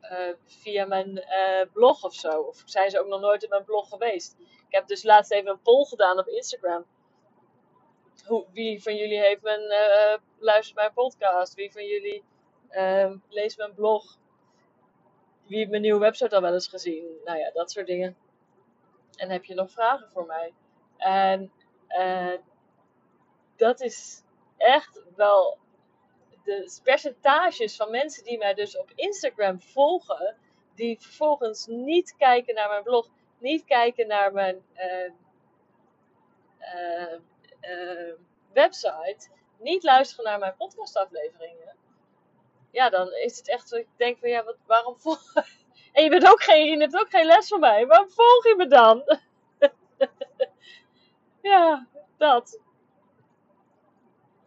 eh, 0.00 0.34
via 0.44 0.86
mijn 0.86 1.18
eh, 1.18 1.66
blog 1.72 2.04
of 2.04 2.14
zo. 2.14 2.40
Of 2.40 2.62
zijn 2.64 2.90
ze 2.90 3.00
ook 3.00 3.06
nog 3.06 3.20
nooit 3.20 3.42
in 3.42 3.48
mijn 3.48 3.64
blog 3.64 3.88
geweest? 3.88 4.36
Ik 4.38 4.74
heb 4.74 4.86
dus 4.86 5.02
laatst 5.02 5.32
even 5.32 5.50
een 5.50 5.62
poll 5.62 5.84
gedaan 5.84 6.18
op 6.18 6.26
Instagram. 6.26 6.84
Wie 8.52 8.82
van 8.82 8.96
jullie 8.96 9.20
heeft 9.20 9.42
mijn, 9.42 9.60
uh, 9.60 10.14
luistert 10.38 10.76
mijn 10.76 10.92
podcast? 10.92 11.54
Wie 11.54 11.72
van 11.72 11.86
jullie 11.86 12.24
uh, 12.70 13.12
leest 13.28 13.58
mijn 13.58 13.74
blog? 13.74 14.18
Wie 15.46 15.58
heeft 15.58 15.70
mijn 15.70 15.82
nieuwe 15.82 16.00
website 16.00 16.34
al 16.34 16.42
wel 16.42 16.52
eens 16.52 16.68
gezien? 16.68 17.04
Nou 17.24 17.38
ja, 17.38 17.50
dat 17.50 17.70
soort 17.70 17.86
dingen. 17.86 18.16
En 19.16 19.30
heb 19.30 19.44
je 19.44 19.54
nog 19.54 19.70
vragen 19.70 20.10
voor 20.10 20.26
mij? 20.26 20.52
En 20.96 21.52
uh, 21.88 22.34
dat 23.56 23.80
is 23.80 24.22
echt 24.56 25.02
wel 25.16 25.58
de 26.44 26.80
percentages 26.82 27.76
van 27.76 27.90
mensen 27.90 28.24
die 28.24 28.38
mij 28.38 28.54
dus 28.54 28.78
op 28.78 28.92
Instagram 28.94 29.60
volgen, 29.60 30.36
die 30.74 31.00
vervolgens 31.00 31.66
niet 31.66 32.14
kijken 32.16 32.54
naar 32.54 32.68
mijn 32.68 32.82
blog, 32.82 33.08
niet 33.38 33.64
kijken 33.64 34.06
naar 34.06 34.32
mijn 34.32 34.62
uh, 34.74 35.12
website, 38.60 39.28
niet 39.58 39.82
luisteren 39.82 40.24
naar 40.24 40.38
mijn 40.38 40.56
podcastafleveringen. 40.56 41.76
Ja, 42.70 42.90
dan 42.90 43.12
is 43.12 43.36
het 43.36 43.48
echt 43.48 43.68
zo. 43.68 43.76
Ik 43.76 43.88
denk 43.96 44.18
van 44.18 44.28
ja, 44.28 44.44
wat, 44.44 44.56
waarom 44.66 44.98
volg 44.98 45.32
En 45.92 46.02
je, 46.04 46.10
bent 46.10 46.28
ook 46.28 46.42
geen, 46.42 46.66
je 46.66 46.76
neemt 46.76 47.00
ook 47.00 47.10
geen 47.10 47.26
les 47.26 47.48
van 47.48 47.60
mij. 47.60 47.86
Waarom 47.86 48.10
volg 48.10 48.44
je 48.44 48.54
me 48.56 48.66
dan? 48.66 49.18
ja, 51.52 51.86
dat. 52.16 52.60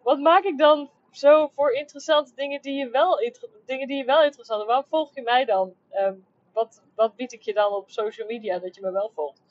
Wat 0.03 0.19
maak 0.19 0.43
ik 0.43 0.57
dan 0.57 0.91
zo 1.11 1.47
voor 1.47 1.71
interessante 1.71 2.31
dingen 2.35 2.61
die 2.61 2.73
je 2.73 2.89
wel, 2.89 3.19
dingen 3.65 3.87
die 3.87 3.97
je 3.97 4.05
wel 4.05 4.23
interessant? 4.23 4.65
Waarom 4.65 4.85
volg 4.89 5.15
je 5.15 5.21
mij 5.21 5.45
dan? 5.45 5.75
Um, 5.91 6.25
wat, 6.53 6.83
wat 6.95 7.15
bied 7.15 7.33
ik 7.33 7.41
je 7.41 7.53
dan 7.53 7.71
op 7.71 7.89
social 7.89 8.27
media 8.27 8.59
dat 8.59 8.75
je 8.75 8.81
me 8.81 8.91
wel 8.91 9.11
volgt? 9.13 9.41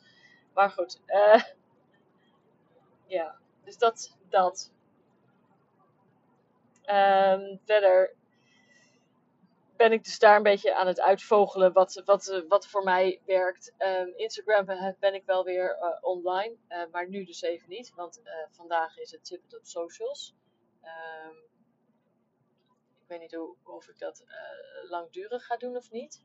Maar 0.55 0.71
goed, 0.71 1.01
uh, 1.07 1.43
ja, 3.17 3.37
dus 3.65 3.79
dat. 3.79 4.17
Dat. 4.33 4.73
Um, 6.87 7.61
verder 7.65 8.15
ben 9.77 9.93
ik 9.93 10.05
dus 10.05 10.19
daar 10.19 10.37
een 10.37 10.43
beetje 10.43 10.75
aan 10.75 10.87
het 10.87 11.01
uitvogelen 11.01 11.73
wat, 11.73 12.03
wat, 12.05 12.45
wat 12.49 12.67
voor 12.67 12.85
mij 12.85 13.21
werkt. 13.27 13.75
Um, 13.79 14.13
Instagram 14.17 14.65
ben 14.99 15.15
ik 15.15 15.25
wel 15.25 15.45
weer 15.45 15.79
uh, 15.79 15.99
online, 16.01 16.57
uh, 16.69 16.83
maar 16.91 17.09
nu 17.09 17.25
dus 17.25 17.43
even 17.43 17.69
niet, 17.69 17.95
want 17.95 18.23
vandaag 18.51 18.99
is 18.99 19.11
het 19.11 19.25
Tip 19.25 19.43
op 19.49 19.67
Socials. 19.67 20.35
Um, 20.83 21.37
ik 23.03 23.09
weet 23.09 23.21
niet 23.21 23.35
hoe, 23.35 23.57
of 23.65 23.89
ik 23.89 23.99
dat 23.99 24.25
langdurig 24.89 25.47
ga 25.47 25.57
doen 25.57 25.77
of 25.77 25.91
niet. 25.91 26.25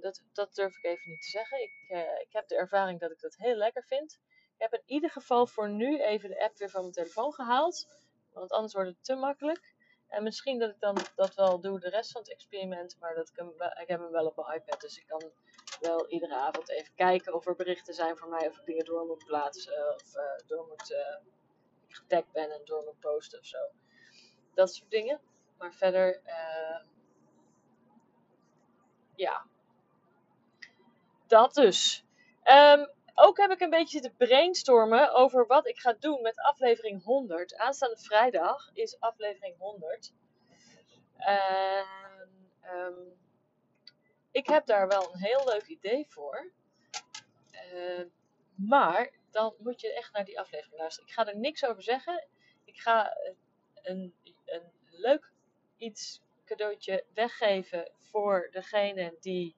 Dat, 0.00 0.22
dat 0.32 0.54
durf 0.54 0.76
ik 0.76 0.84
even 0.84 1.10
niet 1.10 1.22
te 1.22 1.30
zeggen. 1.30 1.62
Ik, 1.62 1.72
ik 2.20 2.32
heb 2.32 2.48
de 2.48 2.56
ervaring 2.56 3.00
dat 3.00 3.10
ik 3.10 3.20
dat 3.20 3.36
heel 3.36 3.56
lekker 3.56 3.84
vind. 3.84 4.20
Ik 4.56 4.62
heb 4.62 4.72
in 4.72 4.82
ieder 4.86 5.10
geval 5.10 5.46
voor 5.46 5.68
nu 5.68 6.00
even 6.00 6.28
de 6.28 6.44
app 6.44 6.58
weer 6.58 6.70
van 6.70 6.80
mijn 6.80 6.92
telefoon 6.92 7.32
gehaald, 7.32 7.88
want 8.32 8.50
anders 8.50 8.72
wordt 8.72 8.88
het 8.88 9.04
te 9.04 9.14
makkelijk. 9.14 9.74
En 10.08 10.22
misschien 10.22 10.58
dat 10.58 10.70
ik 10.70 10.80
dan 10.80 10.96
dat 11.14 11.34
wel 11.34 11.60
doe 11.60 11.80
de 11.80 11.88
rest 11.88 12.12
van 12.12 12.20
het 12.20 12.30
experiment, 12.30 12.96
maar 13.00 13.14
dat 13.14 13.28
ik, 13.28 13.36
hem, 13.36 13.48
ik 13.80 13.88
heb 13.88 14.00
hem 14.00 14.10
wel 14.10 14.26
op 14.26 14.36
mijn 14.36 14.60
iPad, 14.60 14.80
dus 14.80 14.98
ik 14.98 15.06
kan 15.06 15.30
wel 15.80 16.08
iedere 16.08 16.36
avond 16.36 16.68
even 16.68 16.94
kijken 16.94 17.34
of 17.34 17.46
er 17.46 17.54
berichten 17.56 17.94
zijn 17.94 18.16
voor 18.16 18.28
mij, 18.28 18.48
of 18.48 18.58
ik 18.58 18.66
dingen 18.66 18.84
door 18.84 19.06
moet 19.06 19.24
plaatsen, 19.24 19.94
of 19.94 20.16
uh, 20.16 20.46
door 20.46 20.66
moet, 20.68 20.90
uh, 20.90 21.16
getagd 21.88 22.32
ben 22.32 22.50
en 22.50 22.60
door 22.64 22.84
moet 22.84 23.00
posten 23.00 23.38
of 23.38 23.46
zo. 23.46 23.58
Dat 24.54 24.74
soort 24.74 24.90
dingen. 24.90 25.20
Maar 25.58 25.74
verder, 25.74 26.20
uh, 26.24 26.80
ja. 29.14 29.46
Dat 31.26 31.54
dus. 31.54 32.04
Um, 32.44 32.94
ook 33.18 33.36
heb 33.36 33.50
ik 33.50 33.60
een 33.60 33.70
beetje 33.70 34.00
zitten 34.00 34.16
brainstormen 34.16 35.14
over 35.14 35.46
wat 35.46 35.66
ik 35.66 35.78
ga 35.78 35.92
doen 35.92 36.22
met 36.22 36.38
aflevering 36.40 37.02
100. 37.02 37.56
Aanstaande 37.56 37.96
vrijdag 37.96 38.70
is 38.72 39.00
aflevering 39.00 39.58
100. 39.58 40.12
En 41.16 41.86
um, 42.74 43.16
ik 44.30 44.46
heb 44.46 44.66
daar 44.66 44.88
wel 44.88 45.12
een 45.12 45.20
heel 45.20 45.44
leuk 45.44 45.66
idee 45.66 46.06
voor. 46.08 46.52
Uh, 47.72 48.04
maar 48.54 49.10
dan 49.30 49.54
moet 49.58 49.80
je 49.80 49.94
echt 49.94 50.12
naar 50.12 50.24
die 50.24 50.40
aflevering 50.40 50.78
luisteren. 50.78 51.08
Ik 51.08 51.14
ga 51.14 51.26
er 51.26 51.38
niks 51.38 51.64
over 51.64 51.82
zeggen. 51.82 52.26
Ik 52.64 52.78
ga 52.78 53.16
een, 53.82 54.14
een 54.44 54.72
leuk 54.90 55.32
iets 55.76 56.22
cadeautje 56.44 57.04
weggeven 57.14 57.90
voor 57.98 58.48
degene 58.50 59.16
die. 59.20 59.56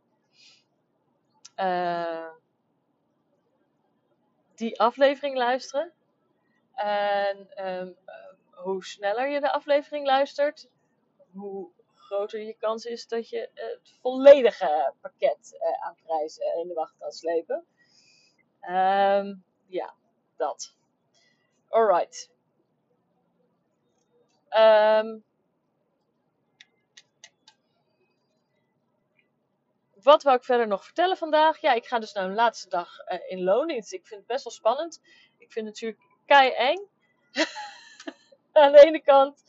Uh, 1.57 2.31
die 4.59 4.81
aflevering 4.81 5.37
luisteren. 5.37 5.93
En 6.75 7.67
um, 7.67 7.97
hoe 8.51 8.85
sneller 8.85 9.29
je 9.29 9.41
de 9.41 9.53
aflevering 9.53 10.07
luistert, 10.07 10.69
hoe 11.33 11.71
groter 11.95 12.41
je 12.41 12.57
kans 12.59 12.85
is 12.85 13.07
dat 13.07 13.29
je 13.29 13.51
het 13.55 13.99
volledige 14.01 14.95
pakket 15.01 15.59
uh, 15.61 15.87
aan 15.87 15.97
prijs 16.05 16.39
in 16.39 16.69
de 16.69 16.75
wacht 16.75 16.95
kan 16.99 17.13
slepen. 17.13 17.67
Um, 18.71 19.45
ja, 19.67 19.95
dat. 20.37 20.77
Alright. 21.69 22.31
Um, 24.51 25.25
wat 30.03 30.23
wou 30.23 30.37
ik 30.37 30.45
verder 30.45 30.67
nog 30.67 30.85
vertellen 30.85 31.17
vandaag? 31.17 31.61
Ja, 31.61 31.73
ik 31.73 31.87
ga 31.87 31.99
dus 31.99 32.13
naar 32.13 32.25
een 32.25 32.35
laatste 32.35 32.69
dag 32.69 32.89
uh, 33.09 33.19
in 33.27 33.43
loondienst. 33.43 33.93
Ik 33.93 34.07
vind 34.07 34.21
het 34.21 34.29
best 34.29 34.45
wel 34.45 34.53
spannend. 34.53 35.01
Ik 35.39 35.53
vind 35.53 35.67
het 35.67 35.75
natuurlijk 35.75 36.03
kei 36.27 36.51
eng. 36.51 36.89
Aan 38.53 38.73
de 38.73 38.85
ene 38.85 39.03
kant 39.03 39.43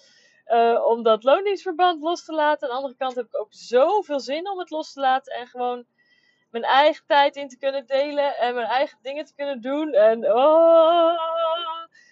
uh, 0.47 0.85
om 0.85 1.03
dat 1.03 1.23
loondienstverband 1.23 2.01
los 2.01 2.25
te 2.25 2.33
laten. 2.33 2.63
Aan 2.63 2.69
de 2.69 2.75
andere 2.75 2.95
kant 2.95 3.15
heb 3.15 3.25
ik 3.25 3.39
ook 3.39 3.53
zoveel 3.53 4.19
zin 4.19 4.49
om 4.49 4.59
het 4.59 4.69
los 4.69 4.93
te 4.93 4.99
laten. 4.99 5.33
En 5.33 5.47
gewoon 5.47 5.85
mijn 6.49 6.63
eigen 6.63 7.05
tijd 7.05 7.35
in 7.35 7.47
te 7.47 7.57
kunnen 7.57 7.85
delen. 7.85 8.37
En 8.37 8.55
mijn 8.55 8.67
eigen 8.67 8.97
dingen 9.01 9.25
te 9.25 9.35
kunnen 9.35 9.61
doen. 9.61 9.93
En 9.93 10.33
oh, 10.33 11.19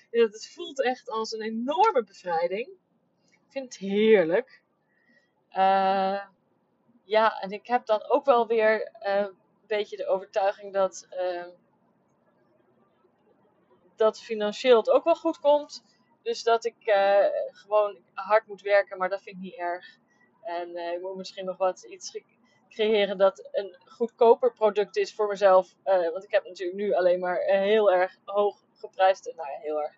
het 0.10 0.51
voelt 0.53 0.84
echt 0.84 1.10
als 1.10 1.32
een 1.32 1.41
enorme 1.41 2.03
bevrijding. 2.03 2.67
Ik 3.32 3.39
vind 3.50 3.74
het 3.74 3.77
heerlijk. 3.77 4.62
Uh, 5.51 6.22
ja, 7.08 7.40
en 7.40 7.52
ik 7.52 7.68
heb 7.68 7.86
dan 7.86 8.10
ook 8.10 8.26
wel 8.26 8.48
weer 8.48 8.92
uh, 9.02 9.16
een 9.16 9.38
beetje 9.68 9.98
de 9.98 10.08
overtuiging 10.08 10.74
dat, 10.74 11.08
uh, 11.12 11.46
dat 13.96 14.22
financieel 14.22 14.78
het 14.78 14.90
ook 14.90 15.04
wel 15.04 15.16
goed 15.16 15.40
komt. 15.40 15.84
Dus 16.22 16.44
dat 16.44 16.66
ik 16.66 16.76
uh, 16.84 17.26
gewoon 17.52 17.98
hard 18.14 18.48
moet 18.48 18.62
werken, 18.62 18.98
maar 18.98 19.10
dat 19.10 19.22
vind 19.22 19.36
ik 19.36 19.42
niet 19.42 19.58
erg. 19.58 19.98
En 20.42 20.76
ik 20.76 21.02
moet 21.02 21.16
misschien 21.16 21.46
nog 21.46 21.58
wat 21.58 21.84
iets 21.84 22.20
creëren 22.70 23.18
dat 23.18 23.50
een 23.52 23.78
goedkoper 23.86 24.54
product 24.54 24.98
is 24.98 25.14
voor 25.14 25.28
mezelf. 25.28 25.76
want 25.84 26.24
ik 26.24 26.32
heb 26.32 26.44
natuurlijk 26.44 26.78
nu 26.78 26.94
alleen 26.94 27.20
maar 27.20 27.38
heel 27.40 27.92
erg 27.92 28.18
hoog 28.26 28.64
geprijsde, 28.74 29.34
nou 29.36 29.50
ja, 29.50 29.60
heel 29.60 29.82
erg 29.82 29.96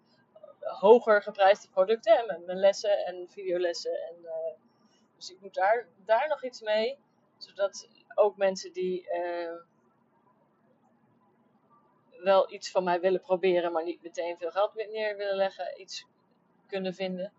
hoger 0.59 1.21
geprijsde 1.21 1.69
producten. 1.69 2.25
Met 2.27 2.45
mijn 2.45 2.59
lessen 2.59 3.05
en 3.05 3.27
videolessen 3.29 3.91
en 3.91 4.27
dus 5.19 5.31
ik 5.31 5.41
moet 5.41 5.53
daar, 5.53 5.87
daar 6.05 6.27
nog 6.27 6.43
iets 6.43 6.61
mee. 6.61 6.97
Zodat 7.37 7.89
ook 8.15 8.37
mensen 8.37 8.73
die 8.73 9.07
uh, 9.13 9.53
wel 12.23 12.51
iets 12.53 12.71
van 12.71 12.83
mij 12.83 12.99
willen 12.99 13.21
proberen, 13.21 13.71
maar 13.71 13.83
niet 13.83 14.01
meteen 14.01 14.37
veel 14.37 14.51
geld 14.51 14.73
neer 14.73 15.17
willen 15.17 15.35
leggen, 15.35 15.81
iets 15.81 16.05
kunnen 16.67 16.93
vinden. 16.93 17.33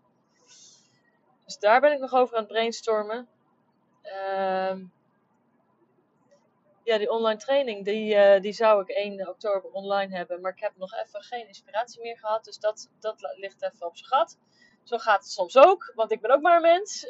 Dus 1.44 1.58
daar 1.58 1.80
ben 1.80 1.92
ik 1.92 1.98
nog 1.98 2.12
over 2.14 2.34
aan 2.34 2.42
het 2.42 2.52
brainstormen. 2.52 3.28
Uh, 4.02 4.76
ja, 6.84 6.98
die 6.98 7.10
online 7.10 7.38
training, 7.38 7.84
die, 7.84 8.14
uh, 8.14 8.40
die 8.40 8.52
zou 8.52 8.82
ik 8.82 8.88
1 8.88 9.28
oktober 9.28 9.70
online 9.70 10.16
hebben. 10.16 10.40
Maar 10.40 10.52
ik 10.52 10.60
heb 10.60 10.76
nog 10.76 10.94
even 10.94 11.22
geen 11.22 11.46
inspiratie 11.46 12.02
meer 12.02 12.18
gehad. 12.18 12.44
Dus 12.44 12.58
dat, 12.58 12.90
dat 13.00 13.34
ligt 13.36 13.62
even 13.62 13.86
op 13.86 13.96
zijn 13.96 14.08
gat. 14.08 14.38
Zo 14.82 14.98
gaat 14.98 15.22
het 15.22 15.30
soms 15.30 15.56
ook, 15.56 15.92
want 15.94 16.12
ik 16.12 16.20
ben 16.20 16.30
ook 16.30 16.40
maar 16.40 16.56
een 16.56 16.62
mens. 16.62 17.06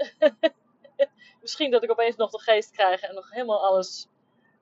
Misschien 1.40 1.70
dat 1.70 1.82
ik 1.82 1.90
opeens 1.90 2.16
nog 2.16 2.30
de 2.30 2.40
geest 2.40 2.70
krijg 2.70 3.00
en 3.00 3.14
nog 3.14 3.30
helemaal 3.30 3.66
alles 3.66 4.08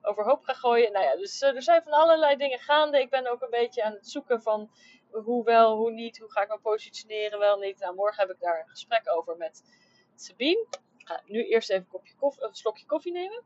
overhoop 0.01 0.43
ga 0.43 0.53
gooien. 0.53 0.91
Nou 0.91 1.05
ja, 1.05 1.15
dus 1.15 1.41
uh, 1.41 1.55
er 1.55 1.61
zijn 1.61 1.83
van 1.83 1.91
allerlei 1.91 2.35
dingen 2.35 2.59
gaande. 2.59 3.01
Ik 3.01 3.09
ben 3.09 3.31
ook 3.31 3.41
een 3.41 3.49
beetje 3.49 3.83
aan 3.83 3.93
het 3.93 4.09
zoeken 4.09 4.41
van 4.41 4.71
hoe 5.11 5.43
wel, 5.43 5.77
hoe 5.77 5.91
niet, 5.91 6.19
hoe 6.19 6.31
ga 6.31 6.41
ik 6.41 6.49
me 6.49 6.59
positioneren, 6.59 7.39
wel 7.39 7.57
niet. 7.57 7.79
Nou, 7.79 7.95
morgen 7.95 8.27
heb 8.27 8.35
ik 8.35 8.41
daar 8.41 8.59
een 8.59 8.69
gesprek 8.69 9.09
over 9.09 9.37
met 9.37 9.63
Sabine. 10.15 10.65
Ik 10.97 11.07
ga 11.07 11.21
nu 11.25 11.43
eerst 11.43 11.69
even 11.69 11.83
een, 11.83 11.89
kopje 11.89 12.15
koffie, 12.15 12.43
een 12.43 12.55
slokje 12.55 12.85
koffie 12.85 13.11
nemen. 13.11 13.43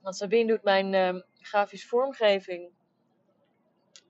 Want 0.00 0.16
Sabine 0.16 0.46
doet 0.46 0.62
mijn 0.62 0.92
uh, 0.92 1.22
grafisch 1.40 1.88
vormgeving 1.88 2.72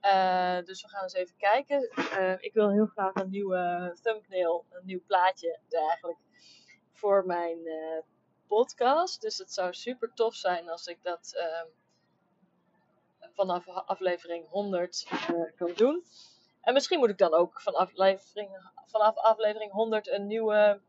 uh, 0.01 0.65
dus 0.65 0.81
we 0.81 0.89
gaan 0.89 1.03
eens 1.03 1.13
even 1.13 1.37
kijken. 1.37 1.91
Uh, 1.97 2.33
ik 2.39 2.53
wil 2.53 2.69
heel 2.69 2.85
graag 2.85 3.15
een 3.15 3.29
nieuwe 3.29 3.95
thumbnail, 4.01 4.65
een 4.69 4.85
nieuw 4.85 5.01
plaatje 5.07 5.59
eigenlijk. 5.69 6.17
voor 6.91 7.25
mijn 7.25 7.59
podcast. 8.47 9.21
Dus 9.21 9.37
het 9.37 9.53
zou 9.53 9.73
super 9.73 10.13
tof 10.13 10.35
zijn 10.35 10.69
als 10.69 10.87
ik 10.87 11.03
dat 11.03 11.33
ehm, 11.35 11.67
vanaf 13.33 13.67
aflevering 13.67 14.49
100 14.49 15.07
kan 15.55 15.73
doen. 15.75 16.03
En 16.61 16.73
misschien 16.73 16.99
moet 16.99 17.09
ik 17.09 17.17
dan 17.17 17.33
ook 17.33 17.61
van 17.61 17.73
aflevering, 17.73 18.71
vanaf 18.85 19.15
aflevering 19.15 19.71
100 19.71 20.07
een 20.07 20.27
nieuwe 20.27 20.81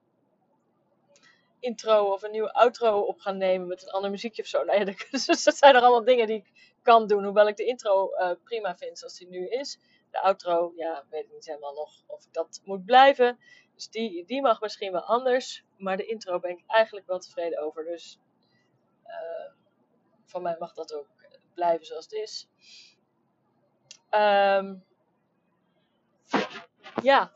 intro 1.61 2.13
of 2.13 2.23
een 2.23 2.31
nieuwe 2.31 2.53
outro 2.53 3.01
op 3.01 3.21
gaan 3.21 3.37
nemen 3.37 3.69
met 3.69 3.83
een 3.83 3.91
ander 3.91 4.11
muziekje 4.11 4.43
of 4.43 4.49
zo. 4.49 4.65
Nou 4.65 4.79
ja, 4.79 4.85
dus 5.11 5.45
dat 5.45 5.57
zijn 5.57 5.75
er 5.75 5.81
allemaal 5.81 6.05
dingen 6.05 6.27
die 6.27 6.37
ik 6.37 6.77
kan 6.83 7.07
doen. 7.07 7.25
Hoewel 7.25 7.49
ik 7.49 7.57
de 7.57 7.65
intro 7.65 8.11
uh, 8.15 8.31
prima 8.45 8.77
vind 8.77 8.99
zoals 8.99 9.19
die 9.19 9.29
nu 9.29 9.49
is. 9.49 9.79
De 10.11 10.21
outro, 10.21 10.73
ja, 10.77 11.05
weet 11.11 11.25
ik 11.25 11.33
niet 11.33 11.47
helemaal 11.47 11.75
nog 11.75 12.03
of 12.07 12.25
ik 12.25 12.33
dat 12.33 12.61
moet 12.65 12.85
blijven. 12.85 13.39
Dus 13.75 13.89
die, 13.89 14.25
die 14.25 14.43
mag 14.43 14.61
misschien 14.61 14.93
wel 14.93 15.05
anders. 15.05 15.65
Maar 15.77 15.97
de 15.97 16.07
intro 16.07 16.41
ben 16.41 16.51
ik 16.51 16.63
eigenlijk 16.67 17.07
wel 17.07 17.19
tevreden 17.19 17.63
over. 17.63 17.85
Dus 17.85 18.19
uh, 19.07 19.53
van 20.27 20.43
mij 20.43 20.57
mag 20.59 20.75
dat 20.75 20.95
ook 20.95 21.09
blijven 21.55 21.87
zoals 21.87 22.05
het 22.05 22.13
is. 22.13 22.49
Um, 24.11 24.85
ja. 27.03 27.33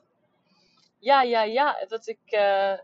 Ja, 0.99 1.23
ja, 1.23 1.43
ja. 1.43 1.85
Dat 1.89 2.07
ik. 2.07 2.21
Uh, 2.27 2.79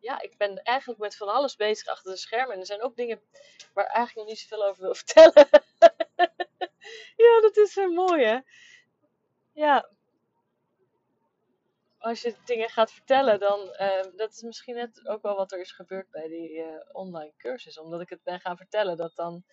ja, 0.00 0.20
ik 0.20 0.36
ben 0.36 0.62
eigenlijk 0.62 1.00
met 1.00 1.16
van 1.16 1.28
alles 1.28 1.56
bezig 1.56 1.86
achter 1.86 2.12
de 2.12 2.18
schermen. 2.18 2.54
En 2.54 2.60
er 2.60 2.66
zijn 2.66 2.82
ook 2.82 2.96
dingen 2.96 3.20
waar 3.72 3.84
ik 3.84 3.90
eigenlijk 3.90 4.16
nog 4.16 4.26
niet 4.26 4.48
zoveel 4.48 4.66
over 4.66 4.82
wil 4.82 4.94
vertellen. 5.04 5.48
ja, 7.16 7.40
dat 7.40 7.56
is 7.56 7.72
zo 7.72 7.92
mooi, 7.92 8.24
hè? 8.24 8.38
Ja. 9.52 9.90
Als 11.98 12.20
je 12.20 12.34
dingen 12.44 12.68
gaat 12.68 12.92
vertellen, 12.92 13.40
dan. 13.40 13.60
Uh, 13.60 14.02
dat 14.16 14.32
is 14.32 14.42
misschien 14.42 14.74
net 14.74 15.08
ook 15.08 15.22
wel 15.22 15.36
wat 15.36 15.52
er 15.52 15.60
is 15.60 15.72
gebeurd 15.72 16.10
bij 16.10 16.28
die 16.28 16.64
online 16.92 17.32
cursus. 17.36 17.78
Omdat 17.78 18.00
ik 18.00 18.08
het 18.08 18.22
ben 18.22 18.40
gaan 18.40 18.56
vertellen, 18.56 18.96
dat 18.96 19.14
dan 19.14 19.44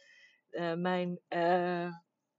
mijn 0.75 1.21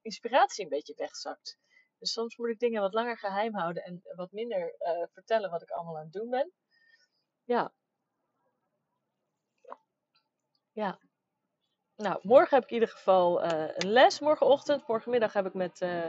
inspiratie 0.02 0.64
een 0.64 0.70
beetje 0.70 0.94
wegzakt. 0.96 1.58
Dus 1.98 2.12
soms 2.12 2.36
moet 2.36 2.48
ik 2.48 2.58
dingen 2.58 2.80
wat 2.80 2.94
langer 2.94 3.18
geheim 3.18 3.54
houden 3.54 3.82
en 3.82 4.02
wat 4.14 4.32
minder 4.32 4.74
vertellen 5.12 5.50
wat 5.50 5.62
ik 5.62 5.70
allemaal 5.70 5.96
aan 5.96 6.02
het 6.02 6.12
doen 6.12 6.30
ben. 6.30 6.52
Ja. 7.46 7.72
Ja. 10.72 10.98
Nou, 11.96 12.18
morgen 12.22 12.54
heb 12.54 12.62
ik 12.62 12.68
in 12.68 12.74
ieder 12.74 12.94
geval 12.94 13.44
uh, 13.44 13.68
een 13.74 13.92
les, 13.92 14.20
morgenochtend. 14.20 14.86
Morgenmiddag 14.86 15.32
heb 15.32 15.46
ik 15.46 15.54
met 15.54 15.80
uh, 15.80 16.06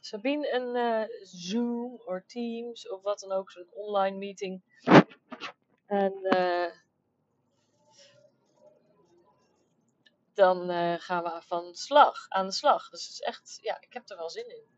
Sabine 0.00 0.52
een 0.52 1.08
Zoom 1.22 2.00
of 2.04 2.22
Teams 2.26 2.88
of 2.88 3.02
wat 3.02 3.18
dan 3.18 3.32
ook, 3.32 3.50
zo'n 3.50 3.70
online 3.72 4.16
meeting. 4.16 4.62
En 5.86 6.12
dan 10.34 10.68
gaan 11.00 11.22
we 11.22 11.42
van 11.42 11.74
slag, 11.74 12.28
aan 12.28 12.46
de 12.46 12.52
slag. 12.52 12.88
Dus 12.88 13.02
het 13.02 13.12
is 13.12 13.20
echt, 13.20 13.58
ja, 13.62 13.80
ik 13.80 13.92
heb 13.92 14.10
er 14.10 14.16
wel 14.16 14.30
zin 14.30 14.48
in 14.50 14.77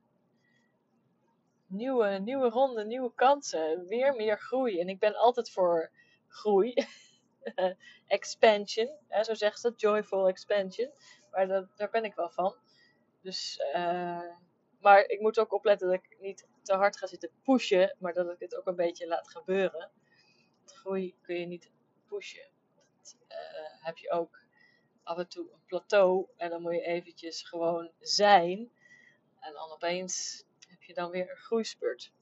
nieuwe, 1.70 2.08
nieuwe 2.08 2.48
ronde, 2.48 2.84
nieuwe 2.84 3.14
kansen, 3.14 3.86
weer 3.86 4.14
meer 4.14 4.38
groei. 4.38 4.80
En 4.80 4.88
ik 4.88 4.98
ben 4.98 5.14
altijd 5.14 5.50
voor 5.50 5.90
groei. 6.28 6.74
expansion, 8.06 8.88
hè, 9.08 9.24
zo 9.24 9.34
zegt 9.34 9.60
ze, 9.60 9.72
joyful 9.76 10.28
expansion. 10.28 10.90
Maar 11.30 11.46
dat, 11.46 11.66
daar 11.76 11.90
ben 11.90 12.04
ik 12.04 12.14
wel 12.14 12.30
van. 12.30 12.56
Dus, 13.22 13.60
uh, 13.74 14.34
maar 14.80 15.04
ik 15.04 15.20
moet 15.20 15.38
ook 15.38 15.52
opletten 15.52 15.88
dat 15.88 15.96
ik 15.96 16.16
niet 16.20 16.48
te 16.62 16.74
hard 16.74 16.96
ga 16.96 17.06
zitten 17.06 17.30
pushen, 17.42 17.96
maar 17.98 18.12
dat 18.12 18.30
ik 18.30 18.38
dit 18.38 18.56
ook 18.56 18.66
een 18.66 18.76
beetje 18.76 19.06
laat 19.06 19.30
gebeuren. 19.30 19.90
groei 20.64 21.16
kun 21.22 21.38
je 21.38 21.46
niet 21.46 21.70
pushen. 22.06 22.48
Uh, 23.28 23.84
heb 23.84 23.96
je 23.96 24.10
ook 24.10 24.38
af 25.02 25.18
en 25.18 25.28
toe 25.28 25.52
een 25.52 25.64
plateau 25.66 26.26
en 26.36 26.50
dan 26.50 26.62
moet 26.62 26.74
je 26.74 26.80
eventjes 26.80 27.42
gewoon 27.42 27.90
zijn. 28.00 28.58
En 29.40 29.52
dan 29.52 29.70
opeens 29.70 30.44
dan 30.94 31.10
weer 31.10 31.30
een 31.30 31.36
groeispurt. 31.36 32.12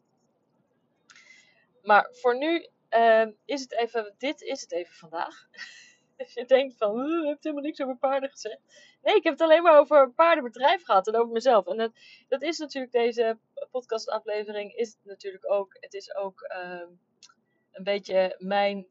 Maar 1.83 2.09
voor 2.13 2.39
nu 2.39 2.69
uh, 2.91 3.27
is 3.45 3.61
het 3.61 3.73
even, 3.73 4.15
dit 4.19 4.41
is 4.41 4.61
het 4.61 4.73
even 4.73 4.95
vandaag. 4.95 5.49
Als 6.19 6.33
je 6.33 6.45
denkt 6.45 6.77
van, 6.77 6.97
je 6.97 7.27
hebt 7.27 7.45
helemaal 7.45 7.65
niks 7.65 7.81
over 7.81 7.97
paarden 7.97 8.31
gezegd. 8.31 8.61
Nee, 9.03 9.15
ik 9.15 9.25
heb 9.25 9.33
het 9.33 9.43
alleen 9.43 9.63
maar 9.63 9.79
over 9.79 10.11
paardenbedrijf 10.11 10.85
gehad 10.85 11.07
en 11.07 11.17
over 11.17 11.33
mezelf. 11.33 11.67
En 11.67 11.77
dat, 11.77 11.93
dat 12.29 12.43
is 12.43 12.59
natuurlijk 12.59 12.93
deze 12.93 13.39
podcastaflevering, 13.71 14.75
is 14.75 14.89
het 14.89 15.05
natuurlijk 15.05 15.51
ook. 15.51 15.77
Het 15.81 15.95
is 15.95 16.15
ook 16.15 16.43
uh, 16.43 16.83
een 17.73 17.85
beetje 17.85 18.35
mijn 18.39 18.87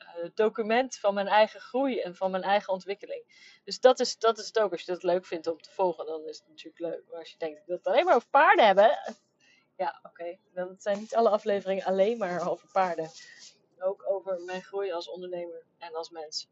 uh, 0.00 0.30
document 0.34 0.98
van 0.98 1.14
mijn 1.14 1.26
eigen 1.26 1.60
groei 1.60 2.00
en 2.00 2.16
van 2.16 2.30
mijn 2.30 2.42
eigen 2.42 2.72
ontwikkeling. 2.72 3.24
Dus 3.64 3.80
dat 3.80 4.00
is, 4.00 4.18
dat 4.18 4.38
is 4.38 4.46
het 4.46 4.58
ook. 4.58 4.72
Als 4.72 4.80
je 4.80 4.92
dat 4.92 5.02
leuk 5.02 5.26
vindt 5.26 5.46
om 5.46 5.60
te 5.60 5.70
volgen, 5.70 6.06
dan 6.06 6.28
is 6.28 6.38
het 6.38 6.48
natuurlijk 6.48 6.78
leuk. 6.78 7.02
Maar 7.10 7.18
als 7.18 7.30
je 7.30 7.38
denkt, 7.38 7.58
ik 7.58 7.66
wil 7.66 7.76
het 7.76 7.86
alleen 7.86 8.04
maar 8.04 8.14
over 8.14 8.28
paarden 8.28 8.66
hebben. 8.66 8.98
Ja, 9.76 10.00
oké. 10.02 10.38
Dan 10.52 10.74
zijn 10.78 10.98
niet 10.98 11.14
alle 11.14 11.28
afleveringen 11.28 11.84
alleen 11.84 12.18
maar 12.18 12.50
over 12.50 12.68
paarden. 12.72 13.10
Ook 13.78 14.10
over 14.10 14.40
mijn 14.40 14.62
groei 14.62 14.92
als 14.92 15.08
ondernemer 15.08 15.66
en 15.78 15.94
als 15.94 16.10
mens. 16.10 16.48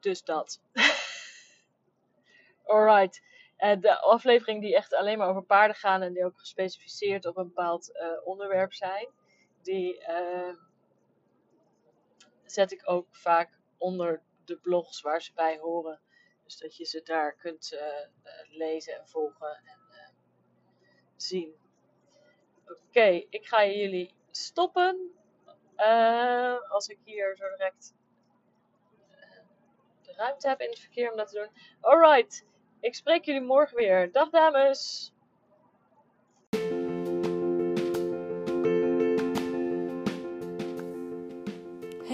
Dus 0.00 0.24
dat. 0.24 0.60
Alright. 2.64 3.22
Uh, 3.58 3.80
de 3.80 3.98
afleveringen 3.98 4.62
die 4.62 4.76
echt 4.76 4.94
alleen 4.94 5.18
maar 5.18 5.28
over 5.28 5.42
paarden 5.42 5.76
gaan 5.76 6.02
en 6.02 6.12
die 6.12 6.24
ook 6.24 6.38
gespecificeerd 6.38 7.26
op 7.26 7.36
een 7.36 7.46
bepaald 7.46 7.90
uh, 7.94 8.26
onderwerp 8.26 8.72
zijn, 8.72 9.08
die, 9.62 10.04
zet 12.46 12.72
ik 12.72 12.82
ook 12.84 13.16
vaak 13.16 13.58
onder 13.78 14.22
de 14.44 14.56
blogs 14.56 15.00
waar 15.00 15.22
ze 15.22 15.32
bij 15.34 15.58
horen. 15.58 16.00
Dus 16.44 16.58
dat 16.58 16.76
je 16.76 16.84
ze 16.84 17.02
daar 17.02 17.34
kunt 17.34 17.72
uh, 17.72 17.80
lezen 18.56 18.94
en 18.94 19.08
volgen 19.08 19.60
en 19.64 19.78
uh, 19.90 20.08
zien. 21.16 21.54
Oké, 22.66 23.24
ik 23.30 23.46
ga 23.46 23.66
jullie 23.66 24.14
stoppen. 24.30 25.10
Als 26.68 26.88
ik 26.88 26.98
hier 27.04 27.36
zo 27.36 27.48
direct 27.48 27.94
de 30.02 30.12
ruimte 30.12 30.48
heb 30.48 30.60
in 30.60 30.68
het 30.68 30.78
verkeer 30.78 31.10
om 31.10 31.16
dat 31.16 31.28
te 31.28 31.38
doen. 31.38 31.62
Alright, 31.80 32.46
ik 32.80 32.94
spreek 32.94 33.24
jullie 33.24 33.40
morgen 33.40 33.76
weer. 33.76 34.12
Dag 34.12 34.30
dames! 34.30 35.14